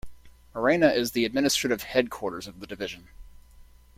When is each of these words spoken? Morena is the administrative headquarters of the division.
Morena 0.55 0.87
is 0.87 1.11
the 1.11 1.25
administrative 1.25 1.83
headquarters 1.83 2.47
of 2.47 2.59
the 2.59 2.65
division. 2.65 3.09